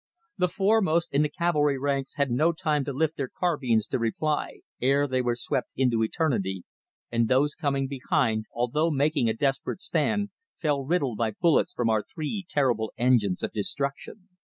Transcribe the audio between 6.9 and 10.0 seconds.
and those coming behind, although making a desperate